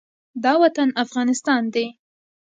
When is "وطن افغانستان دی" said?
0.63-1.85